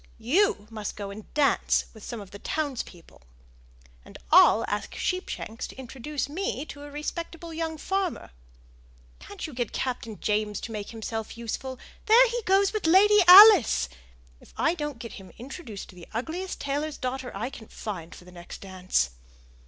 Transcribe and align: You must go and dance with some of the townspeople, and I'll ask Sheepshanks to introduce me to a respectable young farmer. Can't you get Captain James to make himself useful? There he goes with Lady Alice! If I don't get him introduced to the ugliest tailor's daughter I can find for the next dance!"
You 0.17 0.65
must 0.71 0.95
go 0.95 1.11
and 1.11 1.31
dance 1.35 1.85
with 1.93 2.03
some 2.03 2.19
of 2.21 2.31
the 2.31 2.39
townspeople, 2.39 3.21
and 4.03 4.17
I'll 4.31 4.65
ask 4.67 4.95
Sheepshanks 4.95 5.67
to 5.67 5.75
introduce 5.75 6.27
me 6.27 6.65
to 6.69 6.81
a 6.81 6.89
respectable 6.89 7.53
young 7.53 7.77
farmer. 7.77 8.31
Can't 9.19 9.45
you 9.45 9.53
get 9.53 9.73
Captain 9.73 10.19
James 10.19 10.59
to 10.61 10.71
make 10.71 10.89
himself 10.89 11.37
useful? 11.37 11.77
There 12.07 12.27
he 12.29 12.41
goes 12.47 12.73
with 12.73 12.87
Lady 12.87 13.19
Alice! 13.27 13.89
If 14.39 14.55
I 14.57 14.73
don't 14.73 14.97
get 14.97 15.13
him 15.13 15.31
introduced 15.37 15.89
to 15.89 15.95
the 15.95 16.07
ugliest 16.15 16.59
tailor's 16.59 16.97
daughter 16.97 17.31
I 17.35 17.51
can 17.51 17.67
find 17.67 18.15
for 18.15 18.25
the 18.25 18.31
next 18.31 18.61
dance!" 18.61 19.11